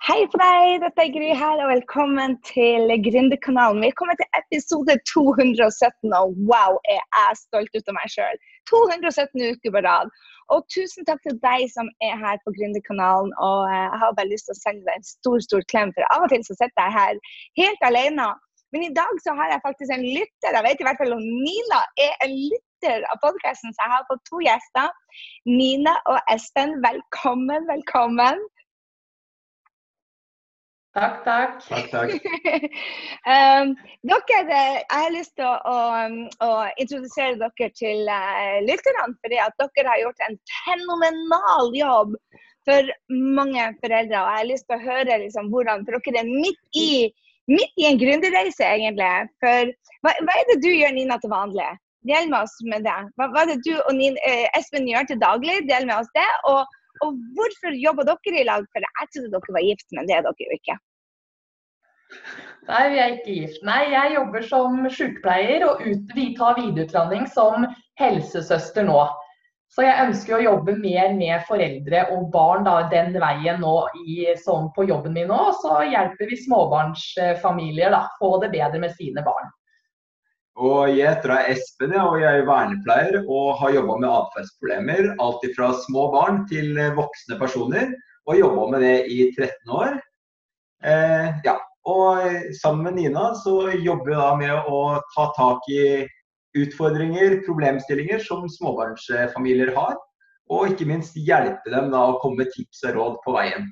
[0.00, 3.82] Hei på deg, dette er Gry her, og velkommen til Gründerkanalen.
[3.84, 8.38] Vi er kommet til episode 217, og wow, er jeg stolt ut av meg sjøl.
[8.72, 10.08] 217 uker på rad.
[10.56, 13.34] Og tusen takk til deg som er her på Gründerkanalen.
[13.44, 16.08] Og eh, jeg har bare lyst til å sende deg en stor, stor klem, for
[16.16, 17.20] av og til så sitter jeg her
[17.60, 18.30] helt alene.
[18.72, 20.56] Men i dag så har jeg faktisk en lytter.
[20.56, 24.08] Jeg vet i hvert fall om Nina er en lytter av podkasten, så jeg har
[24.08, 24.88] fått to gjester.
[25.60, 28.40] Nina og Espen, velkommen, velkommen.
[30.90, 31.60] Takk, takk.
[31.68, 32.10] Takk, takk.
[33.34, 33.68] um,
[34.10, 35.76] dere, jeg har lyst til å, å,
[36.42, 36.48] å
[36.82, 39.12] introdusere dere til uh, lytterne.
[39.22, 42.16] fordi at dere har gjort en fenomenal jobb
[42.66, 42.90] for
[43.38, 44.18] mange foreldre.
[44.18, 46.90] og Jeg har lyst til å høre liksom, hvordan For dere er midt i,
[47.54, 49.30] midt i en gründerreise, egentlig.
[49.44, 49.70] For
[50.02, 51.70] hva, hva, er det du gjør, Nina, til vanlig?
[52.08, 52.98] Del med oss med det.
[53.14, 55.60] Hva, hva er det du og Nina, uh, Espen gjør til daglig?
[55.70, 56.30] Del med oss det.
[56.50, 56.66] og
[57.04, 58.66] og hvorfor jobber dere i lag?
[58.74, 60.78] For jeg trodde dere var gift, men det er dere jo ikke.
[62.68, 63.64] Nei, vi er ikke gift.
[63.66, 67.66] Nei, jeg jobber som sykepleier, og ut, vi tar videreutdanning som
[68.00, 69.00] helsesøster nå.
[69.70, 74.24] Så jeg ønsker å jobbe mer med foreldre og barn da, den veien nå i,
[74.42, 75.38] sånn på jobben min nå.
[75.62, 79.52] Så hjelper vi småbarnsfamilier da, få det bedre med sine barn.
[80.60, 85.06] Og Jeg heter Espen og jeg er vernepleier og har jobba med atferdsproblemer.
[85.24, 87.94] Alt fra små barn til voksne personer.
[88.28, 89.96] Og jobba med det i 13 år.
[90.84, 91.56] Eh, ja,
[91.88, 92.28] og
[92.60, 94.82] sammen med Nina så jobber vi da med å
[95.14, 96.04] ta tak i
[96.60, 99.96] utfordringer, problemstillinger som småbarnsfamilier har.
[100.52, 103.70] Og ikke minst hjelpe dem da å komme med tips og råd på veien.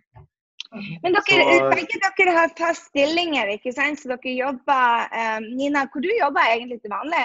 [0.77, 4.01] Men dere, så, begge dere har fast stillinger, ikke sant?
[4.01, 7.25] så dere jobber um, Nina, hvor du jobber egentlig til vanlig?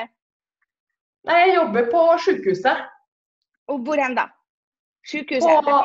[1.27, 2.87] Nei, Jeg jobber på sykehuset.
[3.71, 4.29] Og hvor hen da?
[5.07, 5.67] Sykehuset?
[5.67, 5.77] På,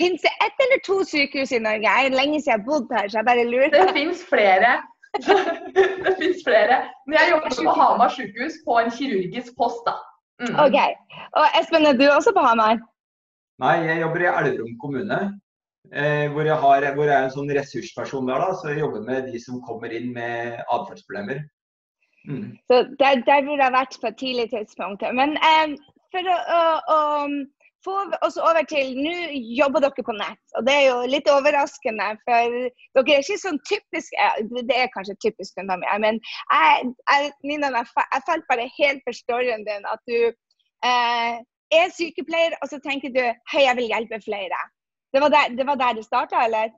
[0.00, 1.88] Fins det ett eller to sykehus i Norge?
[1.88, 3.70] Det er lenge siden jeg har bodd her, så jeg bare lurer.
[3.72, 4.72] Det fins flere.
[6.06, 6.82] det fins flere.
[7.06, 9.96] Men jeg jobber på Hamar sykehus på en kirurgisk post, da.
[10.44, 10.52] Mm.
[10.66, 10.76] Ok.
[11.40, 12.76] Og Espen, er du også på Hamar?
[13.64, 15.20] Nei, jeg jobber i Elverum kommune.
[15.92, 19.04] Eh, hvor, jeg har, hvor, jeg er en sånn ressursperson der, da, så jeg jobber
[19.06, 21.44] med de som kommer inn med atferdsproblemer.
[22.26, 22.56] Mm.
[22.66, 25.04] Så der, der burde jeg vært på et tidlig tidspunkt.
[25.14, 25.76] Men eh,
[26.14, 26.62] for å, å,
[26.96, 27.00] å
[27.86, 29.14] få oss over til Nå
[29.58, 32.08] jobber dere på nett, og det er jo litt overraskende.
[32.26, 32.56] For
[32.98, 34.16] dere er ikke sånn typisk
[34.50, 39.20] Det er kanskje typisk for meg, men jeg, jeg, Nina, jeg falt bare helt for
[39.22, 39.86] storyen din.
[39.92, 41.36] At du eh,
[41.74, 44.66] er sykepleier, og så tenker du hei, jeg vil hjelpe flere.
[45.16, 46.74] Det var der det, var der det starta, eller?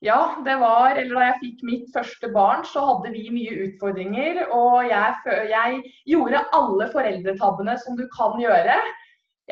[0.00, 4.40] Ja, det var Eller da jeg fikk mitt første barn, så hadde vi mye utfordringer.
[4.56, 8.78] Og jeg, jeg gjorde alle foreldretabbene som du kan gjøre.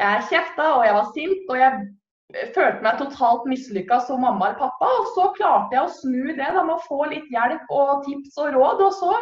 [0.00, 4.62] Jeg kjefta og jeg var sint, og jeg følte meg totalt mislykka som mamma eller
[4.64, 4.92] pappa.
[5.02, 8.40] Og så klarte jeg å snu det da, med å få litt hjelp og tips
[8.40, 8.84] og råd.
[8.88, 9.12] Og så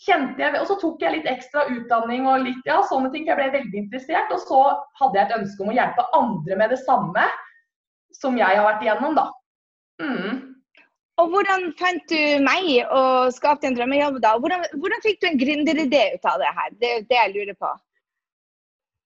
[0.00, 3.26] kjente jeg, og så tok jeg litt ekstra utdanning og litt ja, sånne ting.
[3.28, 4.32] Jeg ble veldig interessert.
[4.32, 4.60] Og så
[5.00, 7.26] hadde jeg et ønske om å hjelpe andre med det samme
[8.16, 9.28] som jeg har vært igjennom, da.
[10.00, 10.40] Mm.
[11.20, 14.34] Og hvordan fant du meg og skapte en drømmejobb da?
[14.40, 16.74] Hvordan, hvordan fikk du en gründeridé ut av det her?
[16.80, 17.72] Det er det jeg lurer på.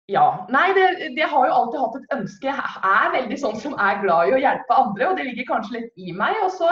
[0.09, 0.25] Ja.
[0.49, 2.49] Nei, det, det, har jo alltid hatt et ønske.
[2.49, 5.75] Jeg er veldig sånn som er glad i å hjelpe andre, og det ligger kanskje
[5.77, 6.39] litt i meg.
[6.47, 6.71] Og så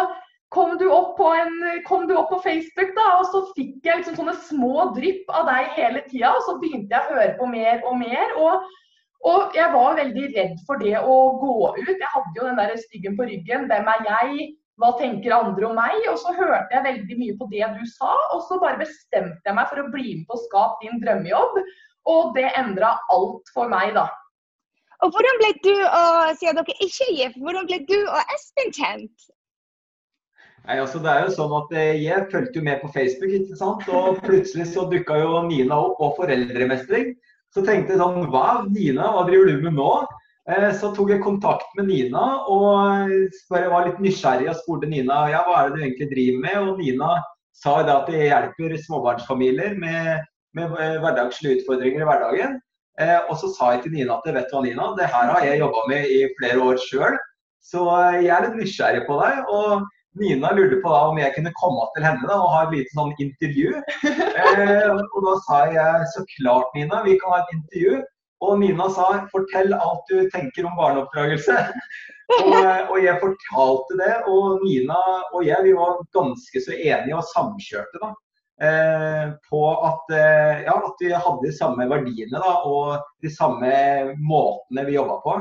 [0.50, 4.36] kom du en, kom du opp på Facebook, da, og så fikk jeg liksom sånne
[4.48, 6.34] små drypp av deg hele tida.
[6.36, 8.36] Og så begynte jeg å høre på mer og mer.
[8.38, 8.70] Og,
[9.28, 11.92] og jeg var veldig redd for det å gå ut.
[11.92, 13.68] Jeg hadde jo den der styggen på ryggen.
[13.72, 14.48] Hvem er jeg?
[14.78, 15.98] Hva tenker andre om meg?
[16.12, 19.58] Og så hørte jeg veldig mye på det du sa, og så bare bestemte jeg
[19.58, 21.60] meg for å bli med på Skap din drømmejobb.
[22.08, 24.06] Og det endra alt for meg, da.
[25.04, 28.72] Og hvordan ble du og siden dere ikke er gift, hvordan ble du og Espen
[28.74, 29.28] kjent?
[30.68, 33.58] Nei, altså det er jo sånn at eh, Jeg fulgte jo med på Facebook, ikke
[33.60, 33.88] sant?
[33.88, 37.14] og plutselig så dukka jo Nina opp på foreldremestring.
[37.56, 39.92] Så tenkte jeg sånn Hva, Nina, hva driver du med nå?
[40.52, 43.12] Eh, så tok jeg kontakt med Nina og
[43.52, 46.58] bare var litt nysgjerrig og spurte Nina ja, hva er det du egentlig driver med.
[46.64, 47.14] Og Nina
[47.58, 50.28] sa da at jeg hjelper småbarnsfamilier med
[50.58, 52.58] med eh, hverdagslige utfordringer i hverdagen.
[53.02, 55.46] Eh, og så sa jeg til Nina at vet du hva Nina, det her har
[55.46, 57.20] jeg jobba med i flere år sjøl,
[57.64, 59.44] så eh, jeg er litt nysgjerrig på deg.
[59.54, 59.86] og
[60.20, 62.98] Nina lurte på da om jeg kunne komme til henne da, og ha et lite
[62.98, 63.74] sånn intervju.
[64.38, 67.98] Eh, og da sa jeg så klart, Nina, vi kan ha et intervju.
[68.46, 71.58] Og Nina sa fortell alt du tenker om barneoppdragelse.
[72.38, 75.00] og, og, jeg fortalte det, og Nina
[75.34, 78.02] og jeg vi var ganske så enige og samkjørte.
[78.04, 78.14] da.
[78.62, 83.70] Eh, på at, eh, ja, at, vi hadde de samme verdiene da, og de samme
[84.18, 85.36] måtene vi jobba på.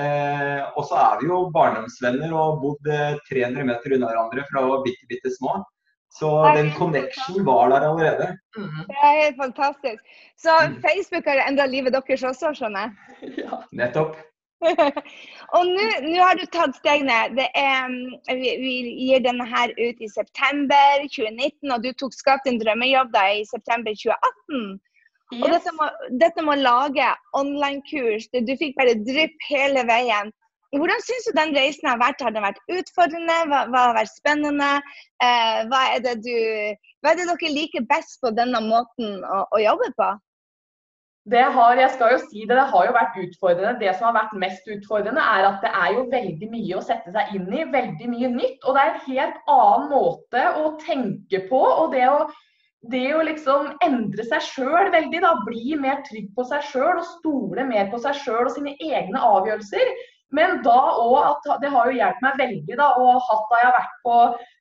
[0.00, 2.88] Eh, og så er vi jo barndomsvenner og bodd
[3.28, 5.58] 300 meter unna hverandre fra vi var bitte, bitte små.
[6.12, 8.26] Så den connection var der allerede.
[8.56, 8.84] Mm.
[8.88, 10.02] Det er helt fantastisk.
[10.36, 10.74] Så mm.
[10.86, 13.32] Facebook har endra livet deres også, skjønner jeg?
[13.44, 13.62] Ja.
[13.72, 14.16] Nettopp.
[15.56, 17.16] og nå har du tatt stegene.
[17.42, 18.74] Er, mm, vi, vi,
[19.06, 23.44] gir denne her ut i september 2019, og du tok skapt en drømmejobb da i
[23.48, 24.76] september 2018.
[25.32, 25.42] Yes.
[25.42, 27.08] Og dette med, dette med å lage
[27.38, 30.32] online-kurs, du fikk bare drypp hele veien.
[30.72, 32.20] Hvordan syns du den reisen har vært?
[32.24, 33.38] Har den vært utfordrende?
[33.48, 34.68] Hva, hva har vært spennende?
[35.24, 36.36] Eh, hva, er det du,
[37.04, 40.12] hva er det dere liker best på denne måten å, å jobbe på?
[41.32, 43.76] Det har, jeg skal jo si det, det har jo vært utfordrende.
[43.78, 47.12] Det som har vært mest utfordrende, er at det er jo veldig mye å sette
[47.14, 47.66] seg inn i.
[47.76, 48.64] Veldig mye nytt.
[48.64, 51.60] Og det er en helt annen måte å tenke på.
[51.60, 52.24] Og det å,
[52.90, 57.06] det å liksom endre seg sjøl veldig, da, bli mer trygg på seg sjøl og
[57.06, 59.92] stole mer på seg sjøl og sine egne avgjørelser.
[60.32, 63.68] Men da òg at det har jo hjulpet meg veldig da, og hatt da jeg
[63.68, 64.14] har vært på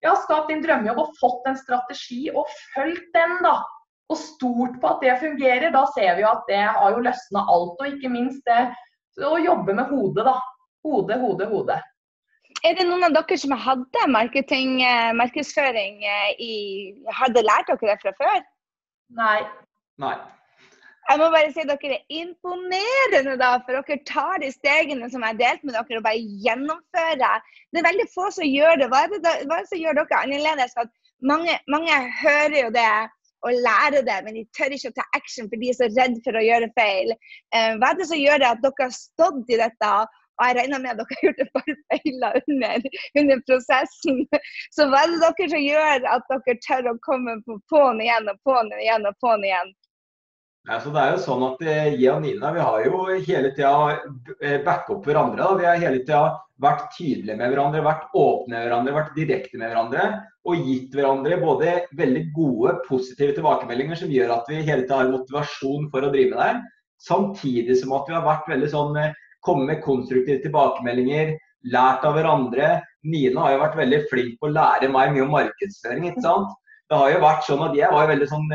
[0.03, 3.61] ja, skapt din drømmejobb og fått en strategi og fulgt den, da.
[4.11, 5.71] Og stort på at det fungerer.
[5.71, 7.79] Da ser vi jo at det har jo løsna alt.
[7.79, 8.65] Og ikke minst det
[9.23, 10.35] å jobbe med hodet, da.
[10.83, 11.77] Hode, hode, hode.
[12.67, 16.53] Er det noen av dere som hadde eh, markedsføring eh, i
[17.17, 18.43] Hadde lært dere det fra før?
[19.17, 19.39] Nei.
[20.01, 20.13] Nei.
[21.09, 25.25] Jeg må bare si at dere er imponerende, da, for dere tar de stegene som
[25.25, 27.49] jeg har delt med dere, og bare gjennomfører.
[27.73, 28.91] Det er veldig få som gjør det.
[28.93, 30.77] Hva er det, hva er det som gjør dere annerledes?
[30.77, 30.93] At
[31.33, 32.87] mange, mange hører jo det
[33.41, 36.19] og lærer det, men de tør ikke å ta action for de er så redd
[36.21, 37.13] for å gjøre feil.
[37.57, 39.93] Eh, hva er det som gjør det at dere har stått i dette?
[40.41, 42.87] Og jeg regner med at dere har gjort et par feiler under,
[43.21, 44.23] under, prosessen.
[44.73, 48.31] Så hva er det dere som gjør at dere tør å komme på på'n igjen
[48.31, 49.71] og på'n igjen og på'n igjen?
[50.69, 53.71] Altså, det er jo sånn at eh, Jeg og Nina vi har jo hele tida
[54.37, 55.41] eh, backa opp hverandre.
[55.41, 55.55] Da.
[55.57, 56.19] Vi har hele tida
[56.61, 60.09] vært tydelige med hverandre, vært åpne med hverandre, vært direkte med hverandre.
[60.45, 65.09] Og gitt hverandre både veldig gode, positive tilbakemeldinger som gjør at vi hele tida har
[65.13, 66.61] motivasjon for å drive det.
[67.01, 69.01] Samtidig som at vi har vært veldig sånn
[69.41, 71.35] eh, kommet med konstruktive tilbakemeldinger,
[71.73, 72.79] lært av hverandre.
[73.03, 76.09] Nina har jo vært veldig flink på å lære meg mye om markedsføring.
[76.09, 76.49] ikke sant?
[76.89, 78.49] Det har jo vært sånn at Jeg var jo veldig sånn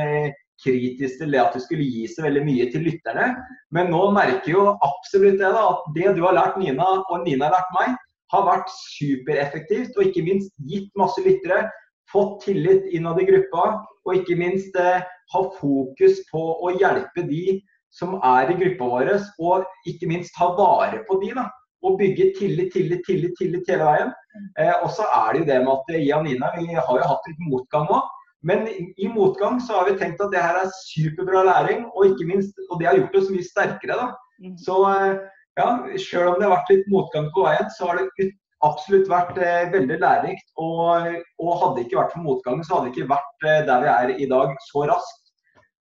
[0.62, 3.30] kritisk til det at du skulle gi så veldig mye til lytterne.
[3.74, 7.48] Men nå merker jo absolutt det da, at det du har lært Nina, og Nina
[7.48, 7.96] har lært meg,
[8.32, 9.96] har vært supereffektivt.
[9.96, 11.66] Og ikke minst gitt masse lyttere,
[12.12, 13.68] fått tillit innad i gruppa.
[14.06, 17.58] Og ikke minst eh, ha fokus på å hjelpe de
[17.96, 21.32] som er i gruppa vår, og ikke minst ta vare på de.
[21.38, 21.48] da
[21.86, 24.12] og bygge tillit, tillit, tillit, tillit hele veien.
[24.58, 27.10] Eh, og så er det jo det med at jeg og Nina vi har jo
[27.10, 28.00] hatt litt motgang nå.
[28.46, 32.28] Men i motgang så har vi tenkt at det her er superbra læring, og ikke
[32.28, 33.98] minst, og det har gjort oss mye sterkere.
[33.98, 34.08] da.
[34.42, 34.56] Mm.
[34.62, 35.20] Så eh,
[35.60, 38.30] ja, selv om det har vært litt motgang på veien, så har det
[38.66, 40.48] absolutt vært eh, veldig lærerikt.
[40.62, 43.86] Og, og, hadde det ikke vært for motgangen, så hadde det ikke vært eh, der
[43.86, 45.22] vi er i dag så raskt.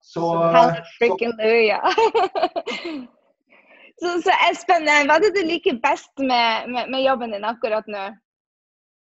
[0.05, 1.81] Så, Halleluja.
[3.99, 7.89] så, så Espen, hva er det du liker best med, med, med jobben din akkurat
[7.89, 8.03] nå?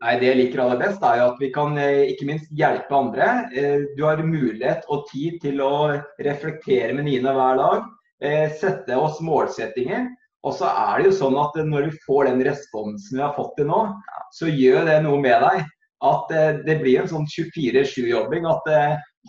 [0.04, 3.28] Nei, Det jeg liker aller best, er at vi kan eh, ikke minst hjelpe andre.
[3.56, 7.86] Eh, du har mulighet og tid til å reflektere med Nina hver dag.
[8.22, 10.10] Eh, sette oss målsettinger.
[10.44, 13.54] Og så er det jo sånn at når vi får den responsen vi har fått
[13.58, 13.80] til nå,
[14.36, 15.64] så gjør det noe med deg.
[16.04, 16.34] At
[16.66, 18.44] det blir en sånn 24-7-jobbing.
[18.44, 18.68] At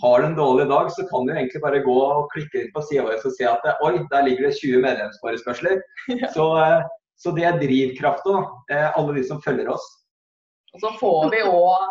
[0.02, 2.84] har du en dårlig dag, så kan du egentlig bare gå og klikke inn på
[2.84, 5.80] sida vår og se at oi, der ligger det 20 medlemsforespørsler.
[6.12, 6.32] Ja.
[6.36, 6.48] Så,
[7.18, 8.42] så, det er drivkrafta,
[8.76, 9.86] alle de som følger oss.
[10.76, 11.86] Og så får vi òg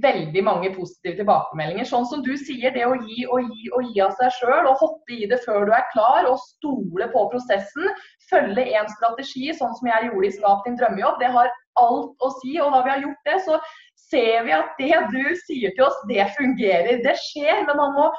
[0.00, 1.84] veldig mange positive tilbakemeldinger.
[1.88, 4.80] Sånn som du sier, det å gi og gi og gi av seg sjøl, og
[4.80, 7.92] hoppe i det før du er klar, og stole på prosessen.
[8.30, 11.20] Følge en strategi, sånn som jeg gjorde i Skap din drømmejobb.
[11.20, 12.56] Det har alt å si.
[12.62, 13.60] Og da vi har gjort det, så
[14.08, 17.02] ser vi at det du sier til oss, det fungerer.
[17.04, 18.10] Det skjer, men man må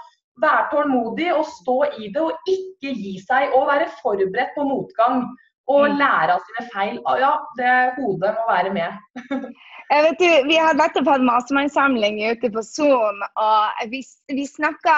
[0.42, 3.56] være tålmodig og stå i det, og ikke gi seg.
[3.58, 5.26] Og være forberedt på motgang.
[5.72, 5.98] Og mm.
[6.00, 7.02] lære av sine feil.
[7.22, 9.28] Ja, det hodet må være med.
[9.92, 14.00] Jeg vet du, Vi har nettopp hatt mastermannssamling ute på Zoom, og vi,
[14.32, 14.94] vi snakka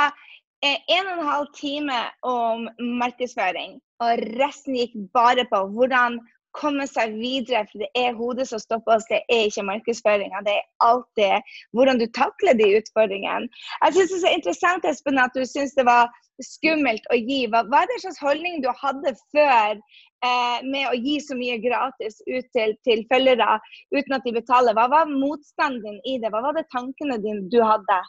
[0.62, 1.98] eh, en og en halv time
[2.30, 2.68] om
[3.02, 3.80] markedsføring.
[4.06, 6.20] Og resten gikk bare på hvordan
[6.58, 7.64] komme seg videre.
[7.72, 10.44] For det er hodet som stopper oss, det er ikke markedsføringa.
[10.46, 13.50] Det er alltid hvordan du takler de utfordringene.
[13.86, 17.44] Jeg syns det er så interessant Espen, at du syns det var skummelt å gi.
[17.52, 21.60] Hva, hva er det slags holdning du hadde før eh, med å gi så mye
[21.64, 23.60] gratis ut til, til følgere
[23.94, 24.78] uten at de betaler.
[24.78, 26.34] Hva var motstanden din i det?
[26.34, 28.02] Hva var det tankene dine du hadde?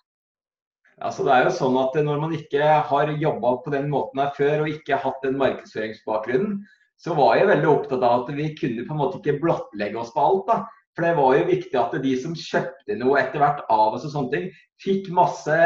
[1.02, 4.30] Altså, det er jo sånn at Når man ikke har jobba på den måten her
[4.36, 6.60] før og ikke hatt den markedsføringsbakgrunnen,
[7.04, 10.14] så var jeg veldig opptatt av at vi kunne på en måte ikke blottlegge oss
[10.14, 10.46] på alt.
[10.48, 10.62] da.
[10.94, 14.14] For det var jo viktig at de som kjøpte noe etter hvert av oss og
[14.14, 14.46] sånne ting,
[14.82, 15.58] fikk masse,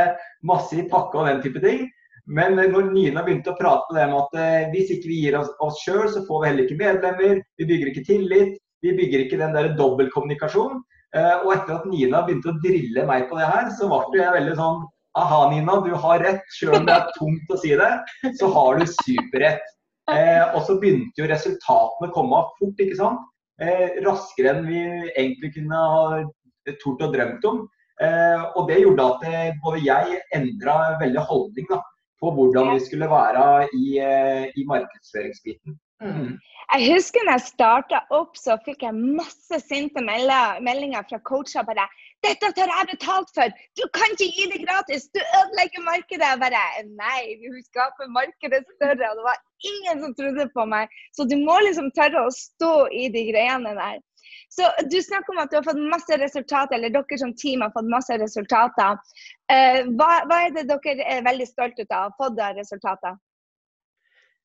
[0.48, 1.84] masse i pakke og den type ting.
[2.28, 5.38] Men når Nina begynte å prate på det med at eh, hvis ikke vi gir
[5.38, 9.24] oss, oss sjøl, så får vi heller ikke medlemmer, vi bygger ikke tillit, vi bygger
[9.24, 10.82] ikke den der dobbeltkommunikasjon.
[11.16, 14.36] Eh, og etter at Nina begynte å drille meg på det her, så ble jeg
[14.40, 14.86] veldig sånn
[15.18, 16.44] Aha, Nina, du har rett.
[16.54, 17.88] Selv om det er tungt å si det,
[18.38, 19.64] så har du superrett.
[20.08, 23.26] Eh, og så begynte jo resultatene å komme fort, ikke sant.
[23.60, 26.22] Eh, raskere enn vi egentlig kunne ha
[26.82, 27.66] tort og drømt om.
[28.00, 31.80] Eh, og det gjorde at det, eh, både jeg endra veldig holdning da,
[32.22, 35.78] på hvordan vi skulle være i, eh, i markedsføringsbiten.
[36.02, 36.38] Mm.
[36.68, 41.64] Jeg husker når jeg starta opp, så fikk jeg masse sinte meldinger fra coacher.
[41.66, 41.88] bare
[42.22, 43.48] 'Dette tar jeg betalt for!
[43.78, 45.08] Du kan ikke gi det gratis!
[45.14, 46.64] Du ødelegger markedet!' Jeg bare
[47.02, 49.10] Nei, vi skaper markedet større.
[49.10, 49.38] Og det var
[49.72, 50.92] ingen som trodde på meg.
[51.16, 54.00] Så du må liksom tørre å stå i de greiene der.
[54.48, 57.72] Så Du snakker om at du har fått masse resultater, eller dere som team har
[57.74, 58.98] fått masse resultater.
[59.52, 63.18] Eh, hva, hva er det dere er veldig stolte av å ha fått av resultater?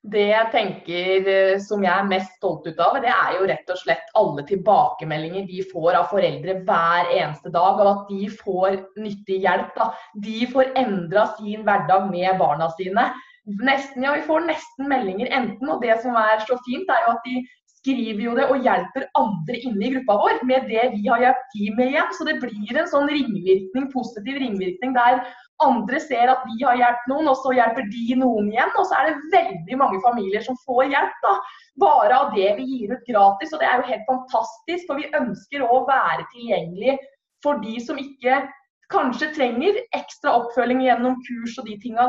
[0.04, 3.70] Det jeg tenker eh, som jeg er mest stolt ut av, det er jo rett
[3.72, 7.80] og slett alle tilbakemeldinger vi får av foreldre hver eneste dag.
[7.80, 9.72] Og at de får nyttig hjelp.
[9.78, 9.94] Da.
[10.26, 13.08] De får endra sin hverdag med barna sine.
[13.44, 17.16] Nesten, ja, Vi får nesten meldinger enten, og det som er så fint, er jo
[17.18, 17.42] at de
[17.84, 21.56] skriver jo det og hjelper andre inne i gruppa vår med det vi har hjulpet
[21.58, 22.14] de med igjen.
[22.16, 25.20] Så det blir en sånn ringvirkning, positiv ringvirkning der
[25.64, 28.72] andre ser at vi har hjulpet noen, og så hjelper de noen igjen.
[28.80, 31.36] Og så er det veldig mange familier som får hjelp da,
[31.84, 33.52] bare av det vi gir ut gratis.
[33.52, 36.98] Og det er jo helt fantastisk, for vi ønsker å være tilgjengelig
[37.44, 38.46] for de som ikke
[38.94, 42.08] kanskje trenger ekstra oppfølging gjennom kurs og de tinga.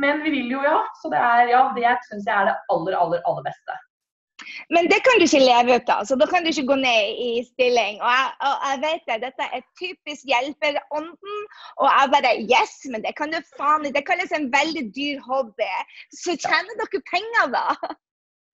[0.00, 0.80] Men vi vil jo, ja.
[1.02, 3.78] Så det er ja, det syns jeg er det aller, aller, aller beste.
[4.74, 7.20] Men det kan du ikke leve ut av, så da kan du ikke gå ned
[7.24, 8.00] i stilling.
[8.00, 11.40] Og jeg, og jeg vet det, dette er typisk hjelperånden.
[11.82, 13.98] Og jeg bare Yes, men det kan du faen ikke.
[13.98, 15.72] Det kalles en veldig dyr hobby.
[16.22, 17.66] Så tjener dere penger, da?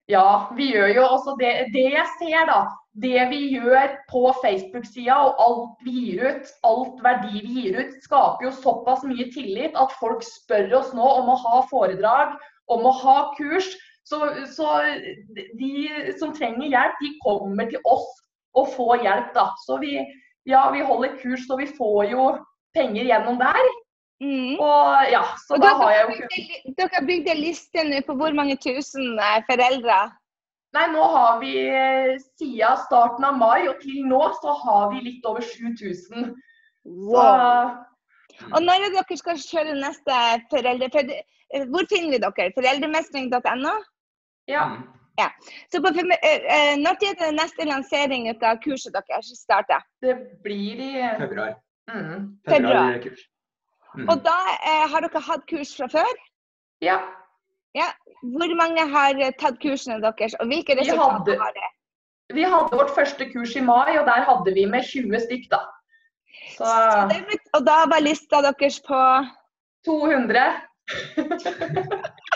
[0.07, 1.53] Ja, vi gjør jo også det.
[1.73, 2.61] Det jeg ser, da.
[2.97, 7.97] Det vi gjør på Facebook-sida og alt vi gir ut, alt verdi vi gir ut,
[8.05, 12.37] skaper jo såpass mye tillit at folk spør oss nå om å ha foredrag,
[12.71, 13.67] om å ha kurs.
[14.07, 14.21] Så,
[14.55, 14.69] så,
[15.59, 18.07] de som trenger hjelp, de kommer til oss
[18.57, 19.49] og får hjelp, da.
[19.67, 19.97] Så vi,
[20.47, 22.31] ja, vi holder kurs, så vi får jo
[22.77, 23.67] penger gjennom der.
[24.17, 24.57] Mm.
[24.57, 27.99] Og ja, så og da har jeg jo kunnet Dere har bygd en liste nå
[28.07, 29.97] på hvor mange tusen eh, foreldre?
[30.73, 35.03] Nei, nå har vi eh, siden starten av mai og til nå så har vi
[35.05, 36.33] litt over 7000.
[36.87, 37.77] Wow.
[38.33, 40.19] Så, og når dere skal kjøre neste
[40.49, 40.89] foreldre...
[41.53, 42.49] Eh, hvor finner vi dere?
[42.57, 43.77] Foreldremestring.no?
[44.49, 44.65] Ja.
[44.73, 44.83] Mm.
[45.21, 45.29] ja.
[45.69, 49.85] Så på, når er det neste lansering av kurset deres starter?
[50.01, 51.57] Det blir i februar.
[51.93, 52.37] Mm.
[52.49, 52.95] Februar.
[52.97, 53.25] februar.
[53.97, 54.09] Mm.
[54.11, 56.13] Og da eh, har dere hatt kurs fra før?
[56.85, 56.97] Ja.
[57.77, 57.87] ja.
[58.21, 61.69] Hvor mange har tatt kursene deres, og hvilke resultater har det?
[62.35, 65.59] Vi hadde vårt første kurs i mai, og der hadde vi med 20 stykk, da.
[66.57, 66.65] Så...
[66.65, 68.99] Så det, og da var lista deres på
[69.87, 70.43] 200.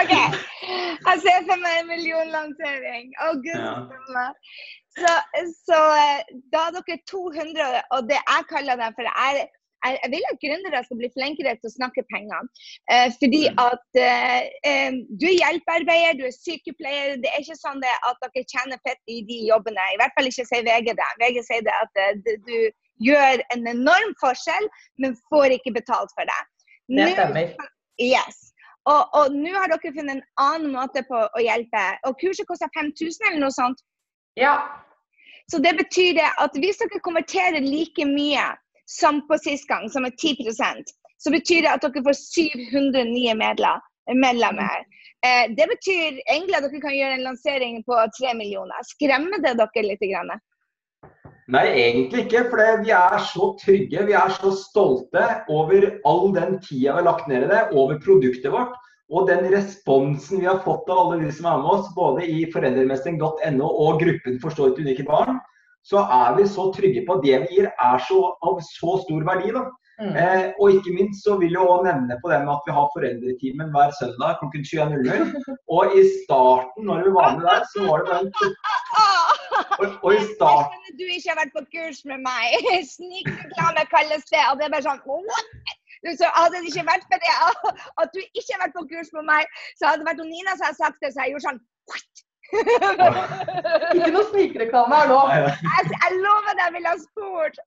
[0.00, 0.14] OK.
[1.08, 3.06] Jeg ser for meg en millionlansering.
[3.24, 3.74] Å, gud ja.
[4.96, 5.12] Så,
[5.66, 6.20] så, eh,
[6.52, 9.34] da er dere 200, og det jeg kaller dem for jeg,
[9.88, 12.48] jeg vil at gründere skal bli flinkere til å snakke penger.
[12.92, 13.62] Eh, fordi mm.
[13.64, 17.16] at eh, du er hjelpearbeider, du er sykepleier.
[17.22, 19.88] Det er ikke sånn at dere tjener fett i de jobbene.
[19.94, 21.10] I hvert fall ikke sier VG det.
[21.24, 22.56] VG sier det at eh, du
[23.08, 24.68] gjør en enorm forskjell,
[25.00, 26.40] men får ikke betalt for det.
[26.92, 27.54] Det stemmer.
[28.00, 28.46] Yes.
[28.90, 31.82] Og nå har dere funnet en annen måte på å hjelpe.
[32.08, 33.80] Og kurset koster 5000 eller noe sånt?
[34.40, 34.56] Ja.
[35.52, 38.46] Så det betyr det at hvis dere konverterer like mye
[38.90, 43.34] som på sist gang, som er 10% så betyr det at dere får 700 nye
[43.36, 44.84] medlemmer.
[45.26, 48.86] Eh, det betyr egentlig at dere kan gjøre en lansering på 3 millioner.
[48.88, 50.06] Skremmer det dere litt?
[50.12, 50.32] Grann?
[51.50, 52.46] Nei, egentlig ikke.
[52.48, 57.08] For vi er så trygge, vi er så stolte over all den tida vi har
[57.10, 58.72] lagt ned i det, over produktet vårt.
[59.10, 62.44] Og den responsen vi har fått av alle de som er med oss, både i
[62.52, 65.40] foreldremestring.no og gruppen Forstå ikke unike barn,
[65.86, 69.24] så er vi så trygge på at det vi gir er så, av så stor
[69.28, 69.52] verdi.
[69.56, 69.64] da.
[70.00, 70.14] Mm.
[70.16, 72.86] Eh, og ikke minst så vil jeg også nevne på det med at vi har
[72.94, 75.34] foreldretimen hver søndag klokken 21.00.
[75.76, 78.32] Og i starten, når vi var med der, så var det bare en
[79.80, 82.48] og, og i starten Du ikke har vært på kurs med meg.
[82.94, 84.42] Snikreklame kalles det.
[84.48, 85.52] Og det er bare sånn What?
[86.20, 87.36] Så hadde det ikke vært for det
[88.00, 90.70] at du ikke har vært på kurs med meg, så hadde det vært Nina som
[90.70, 91.62] hadde sagt det, så jeg gjorde sånn
[93.96, 95.18] Ikke noe snikreklame her nå.
[95.34, 97.58] Jeg, jeg lover deg, jeg ville ha spurt.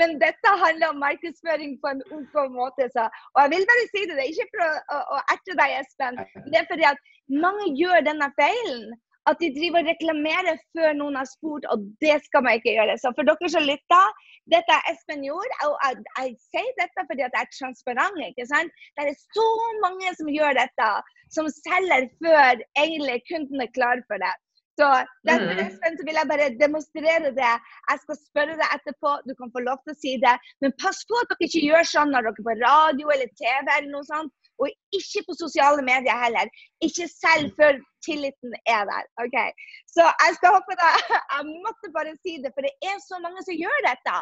[0.00, 2.88] Men dette handler om markedsføring på en OK måte.
[2.94, 3.06] Så.
[3.34, 5.78] Og jeg vil bare si det, det er ikke for å, å, å erte deg,
[5.80, 6.20] Espen.
[6.48, 7.02] Det er fordi at
[7.44, 8.92] mange gjør denne feilen.
[9.30, 12.96] At de driver og reklamerer før noen har spurt, og det skal man ikke gjøre.
[12.98, 14.14] Så for dere som lytter,
[14.50, 18.22] dette er Espen Jord, og jeg, jeg, sier dette fordi at jeg er transparent.
[18.28, 18.80] ikke sant?
[18.98, 19.48] Det er så
[19.84, 20.88] mange som gjør dette,
[21.36, 24.34] som selger før egentlig kunden er klar for det.
[24.80, 24.86] Så
[25.28, 25.62] derfor Mm.
[25.66, 27.54] Espen, så vil jeg bare demonstrere det.
[27.90, 30.36] Jeg skal spørre deg etterpå, du kan få lov til å si det.
[30.62, 33.66] Men pass på at dere ikke gjør sånn når dere er på radio eller TV
[33.76, 34.32] eller noe sånt.
[34.60, 34.68] Og
[34.98, 36.50] ikke på sosiale medier heller.
[36.86, 39.04] Ikke selv før tilliten er der.
[39.24, 39.36] ok?
[39.94, 40.90] Så jeg skal håpe da,
[41.34, 44.16] Jeg måtte bare si det, for det er så mange som gjør dette.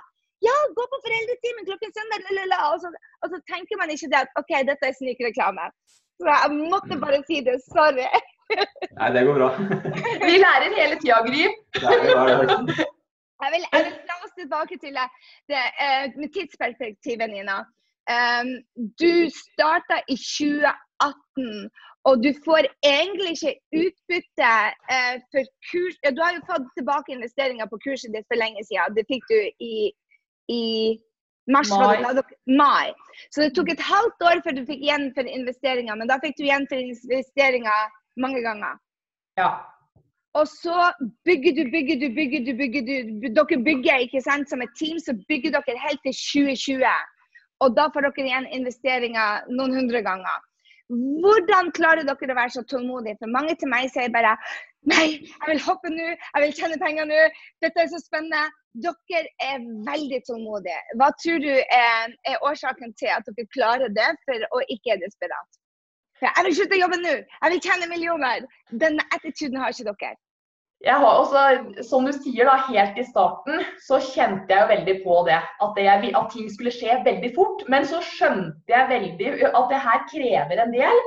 [0.48, 2.88] Ja, gå på foreldretimen klokken søndag, lalala, og, så,
[3.22, 5.66] og så tenker man ikke det at OK, dette er snikreklame.
[6.20, 7.56] Så jeg måtte bare si det.
[7.68, 8.06] Sorry.
[8.98, 9.50] Nei, det går bra.
[10.28, 11.44] Vi lærer hele tida, Gry.
[13.40, 15.06] Jeg vil, jeg vil la oss tilbake til det,
[15.48, 17.60] det eh, med tidsperspektivet, Nina.
[19.02, 21.70] Du starta i 2018,
[22.08, 23.52] og du får egentlig ikke
[23.82, 24.50] utbytte
[24.94, 25.98] eh, for kurs...
[26.04, 28.96] Ja, du har jo fått tilbake investeringer på kurset ditt for lenge siden.
[28.96, 29.38] Det fikk du
[29.70, 29.74] i,
[30.48, 30.62] i
[31.54, 31.70] mars.
[31.70, 32.22] Mai.
[32.62, 32.88] mai.
[33.30, 36.38] Så det tok et halvt år før du fikk igjen for investeringer, men da fikk
[36.38, 37.92] du igjen for investeringer
[38.24, 38.80] mange ganger.
[39.40, 39.52] Ja.
[40.38, 40.92] Og så
[41.26, 43.30] bygger du, bygger du, bygger du, bygger du.
[43.36, 46.92] Dere bygger ikke sant, som et team, så bygger dere helt til 2020.
[47.64, 50.46] Og da får dere igjen investeringer noen hundre ganger.
[50.90, 53.18] Hvordan klarer dere å være så tålmodige?
[53.20, 54.34] For mange til meg sier bare
[54.88, 57.18] Nei, jeg vil hoppe nå, jeg vil tjene penger nå.
[57.60, 58.46] Dette er så spennende.
[58.80, 60.78] Dere er veldig tålmodige.
[60.96, 65.02] Hva tror du er, er årsaken til at dere klarer det, for å ikke er
[65.02, 65.60] desperat?
[66.24, 67.12] Jeg vil slutte å jobbe nå.
[67.28, 68.48] Jeg vil tjene millioner.
[68.82, 70.16] Denne attituden har ikke dere.
[70.80, 71.40] Jeg har også,
[71.84, 75.40] som du sier da, helt i starten, så kjente jeg jo veldig på det.
[75.60, 77.66] At, det, at ting skulle skje veldig fort.
[77.68, 81.02] Men så skjønte jeg veldig at det her krever en del.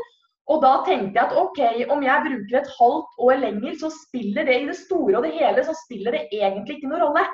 [0.51, 1.59] Og da tenkte jeg at OK,
[1.95, 5.33] om jeg bruker et halvt år lenger, så spiller det i det store og det
[5.39, 7.25] hele, så spiller det egentlig ikke noen rolle.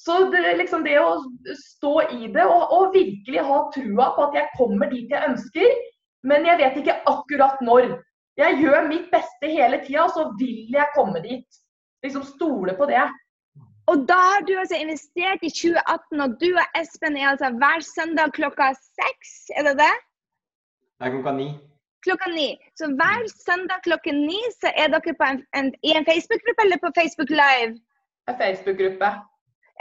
[0.00, 1.18] Så det, liksom det å
[1.60, 5.74] stå i det og, og virkelig ha trua på at jeg kommer dit jeg ønsker,
[6.24, 7.92] men jeg vet ikke akkurat når.
[8.38, 11.60] Jeg gjør mitt beste hele tida, og så vil jeg komme dit.
[12.04, 13.02] Liksom stole på det.
[13.90, 17.82] Og da har du altså investert i 2018, og du og Espen er altså hver
[17.96, 19.94] søndag klokka seks, er det det?
[20.98, 21.48] Det er klokka ni.
[22.06, 22.48] Klokka ni.
[22.78, 26.78] Så hver søndag klokken ni så er dere på en, en, i en Facebook-gruppe eller
[26.84, 27.72] på Facebook Live?
[28.30, 29.10] En Facebook-gruppe.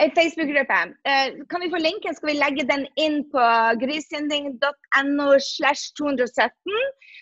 [0.03, 0.79] En Facebook-gruppe.
[1.09, 2.15] Eh, kan vi få linken?
[2.15, 3.43] Skal vi legge den inn på
[3.81, 6.77] grissynding.no slash 217?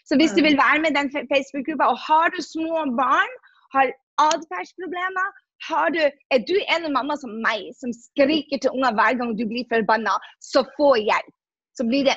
[0.07, 0.47] Så hvis du Mm.
[0.47, 3.31] vil være med i den Facebook-gruppa, og har du små barn,
[3.75, 3.85] har
[4.29, 5.27] atferdsproblemer,
[5.69, 6.01] har du,
[6.33, 10.13] er du en mamma som meg, som skriker til unger hver gang du blir forbanna,
[10.51, 11.36] så få hjelp.
[11.77, 12.15] Så blir det,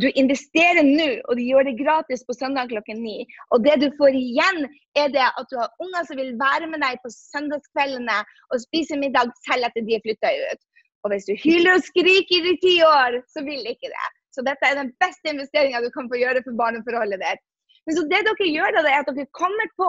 [0.00, 3.22] Du investerer nå, og du gjør det gratis på søndag klokken ni.
[3.54, 4.66] Og det du får igjen,
[5.00, 8.18] er det at du har unger som vil være med deg på søndagskveldene
[8.52, 10.60] og spise middag selv etter de er flytta ut.
[11.02, 14.10] Og hvis du hyler og skriker i ti år, så vil ikke det.
[14.36, 17.42] Så dette er den beste investeringa du kan få gjøre for barneforholdet ditt.
[17.86, 19.88] Men så det dere gjør, da, det er at dere kommer på,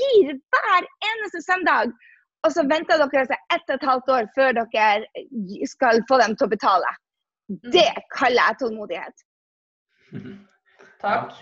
[0.00, 1.94] gir hver eneste søndag.
[2.44, 6.36] Og så venter dere altså ett og et halvt år før dere skal få dem
[6.36, 6.92] til å betale.
[7.48, 9.24] Det kaller jeg tålmodighet.
[11.04, 11.34] Takk.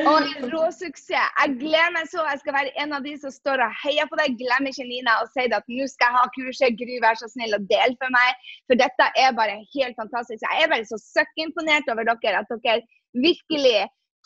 [0.00, 1.10] Og en rå suksess.
[1.12, 2.24] Jeg gleder meg så.
[2.30, 4.38] Jeg skal være en av de som står og heier på deg.
[4.40, 6.80] Glem ikke Nina og si at nå skal jeg ha kurset.
[6.80, 8.50] Gry, vær så snill og del for meg.
[8.70, 10.44] For dette er bare helt fantastisk.
[10.46, 12.40] Jeg er bare så søkkimponert over dere.
[12.42, 12.80] At dere
[13.28, 13.78] virkelig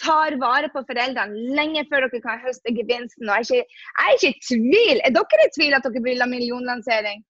[0.02, 3.30] tar vare på foreldrene lenge før dere kan høste gevinsten.
[3.30, 5.04] Og jeg er ikke, jeg er ikke i tvil.
[5.06, 7.26] Er dere i tvil at dere vil ha millionlansering?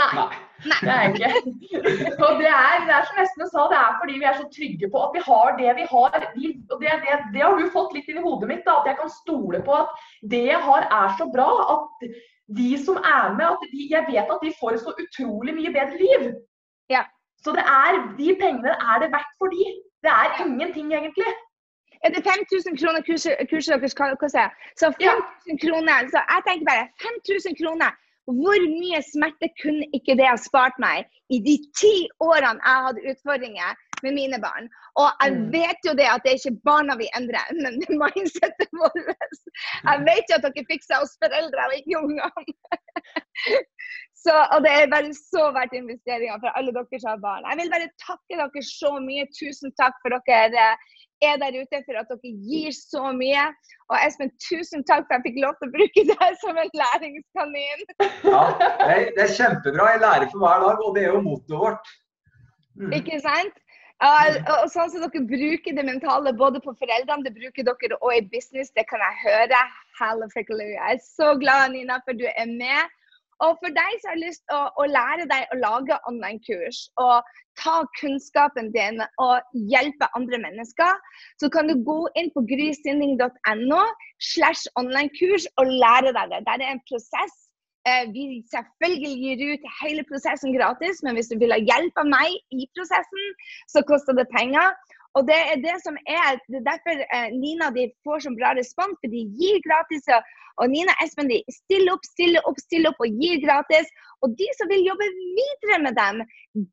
[0.00, 0.08] Nei.
[0.70, 0.78] Nei.
[0.80, 1.30] Det er jeg ikke.
[2.24, 4.88] Og det er, det er som Espen sa, det er fordi vi er så trygge
[4.92, 6.18] på at vi har det vi har.
[6.36, 8.88] Vi, og det, det, det har du fått litt inn i hodet mitt, da, at
[8.88, 9.92] jeg kan stole på at
[10.34, 12.06] det jeg har er så bra at
[12.56, 15.72] de som er med, at de, jeg vet at de får et så utrolig mye
[15.76, 16.28] bedre liv.
[16.92, 17.04] Ja.
[17.44, 19.64] Så det er, de pengene er det verdt for de.
[20.04, 21.32] Det er ingenting egentlig.
[22.04, 24.44] Er det 5000 kroner kurset, kurset deres skal koste?
[24.80, 27.90] Så 5000 kroner, så jeg tenker bare 5000 kroner.
[28.30, 31.08] Hvor mye smerte kunne ikke det ha spart meg?
[31.32, 34.68] I de ti årene jeg hadde utfordringer med mine barn?
[35.00, 35.44] Og jeg Mm.
[35.52, 38.98] vet jo det at det er ikke barna vi endrer, men det mindsetet vårt.
[39.88, 42.30] Jeg vet jo at dere fikser oss foreldre og ikke ungene.
[44.22, 47.46] Så, og det er bare så verdt investeringer for alle dere som har barn.
[47.50, 49.24] Jeg vil bare takke dere så mye.
[49.34, 50.66] Tusen takk for dere
[51.26, 53.48] er der ute, for at dere gir så mye.
[53.90, 56.70] Og Espen, tusen takk for at jeg fikk lov til å bruke deg som en
[56.82, 57.82] læringskanin.
[58.30, 58.44] Ja,
[59.18, 59.90] det er kjempebra.
[59.96, 61.92] Jeg lærer for hver dag, og det er jo mottoet vårt.
[62.78, 62.94] Mm.
[63.00, 63.58] Ikke sant?
[64.02, 68.24] Og sånn som Dere bruker det mentale både på foreldrene, det bruker dere og i
[68.32, 68.72] business.
[68.74, 69.60] Det kan jeg høre.
[70.00, 70.72] Halleluja.
[70.72, 72.98] Jeg er så glad Nina, for du er med.
[73.42, 77.30] Og for deg som har lyst til å, å, lære deg å lage online-kurs og
[77.58, 81.00] ta kunnskapen din og hjelpe andre mennesker,
[81.42, 83.80] så kan du gå inn på grysynding.no
[84.22, 86.44] slash online-kurs og lære deg det.
[86.46, 87.41] Det er en prosess
[88.14, 92.36] vi selvfølgelig gir ut hele prosessen gratis, men hvis du vil ha hjelp av meg
[92.54, 93.30] i prosessen,
[93.72, 94.70] så koster det penger.
[95.18, 98.54] Og det er det som er, det er derfor eh, Nina de får så bra
[98.56, 100.08] respons, for de gir gratis.
[100.60, 103.90] Og Nina Espen de stiller opp, stiller opp, stiller opp og gir gratis.
[104.24, 106.22] Og de som vil jobbe videre med dem,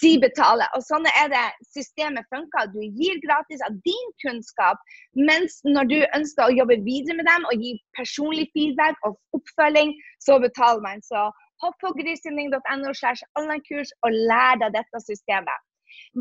[0.04, 0.68] de betaler.
[0.78, 2.72] Og sånn er det systemet funker.
[2.76, 4.82] Du gir gratis av din kunnskap,
[5.18, 9.96] mens når du ønsker å jobbe videre med dem og gi personlig feedback og oppfølging,
[10.24, 11.04] så betaler man.
[11.08, 11.30] Så
[11.64, 15.68] hopp på grisinding.no slash online-kurs og lær deg dette systemet.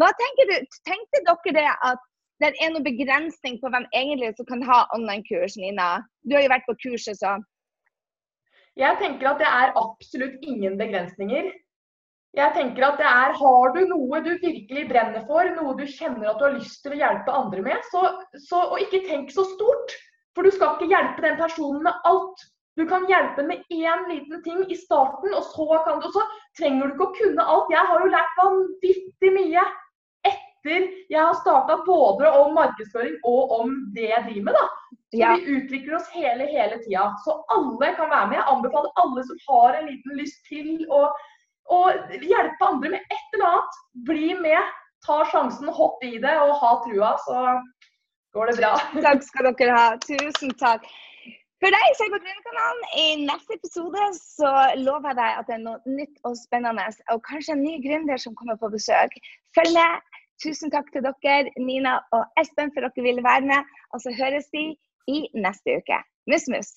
[0.00, 0.57] Hva tenker du,
[0.88, 2.07] Tenkte dere det at
[2.42, 6.05] det er noen begrensning på hvem egentlig som kan ha online-kurs, Nina?
[6.22, 7.38] Du har jo vært på kurset, så.
[8.79, 11.48] Jeg tenker at det er absolutt ingen begrensninger.
[12.38, 16.31] Jeg tenker at det er, Har du noe du virkelig brenner for, noe du kjenner
[16.31, 18.05] at du har lyst til å hjelpe andre med, så,
[18.44, 19.96] så, og ikke tenk så stort.
[20.37, 22.46] For du skal ikke hjelpe den personen med alt.
[22.79, 26.22] Du kan hjelpe med én liten ting i starten, og så, du, og så
[26.61, 27.72] trenger du ikke å kunne alt.
[27.74, 29.64] Jeg har jo lært vanvittig mye
[30.68, 34.54] etter jeg har starta både om markedsføring og om det jeg driver med.
[34.54, 34.66] da.
[35.11, 35.37] Så ja.
[35.37, 37.14] Vi utvikler oss hele, hele tida.
[37.24, 38.37] Så alle kan være med.
[38.37, 41.09] Jeg anbefaler alle som har en liten lyst til å,
[41.72, 41.81] å
[42.20, 43.81] hjelpe andre med et eller annet.
[44.11, 44.76] Bli med.
[45.07, 47.42] Ta sjansen, hopp i det og ha trua, så
[48.35, 48.72] går det bra.
[49.07, 49.92] Takk skal dere ha.
[50.02, 50.85] Tusen takk.
[51.59, 55.57] For deg som er på Gründerkanalen, i neste episode så lover jeg deg at det
[55.57, 56.85] er noe nytt og spennende.
[57.14, 59.16] Og kanskje en ny gründer som kommer på besøk.
[59.59, 60.17] Følg med.
[60.42, 63.72] Tusen takk til dere, Nina og Espen, for at dere ville være med.
[63.92, 64.64] Og så høres vi
[65.11, 65.98] i neste uke.
[66.31, 66.70] Mus, mus.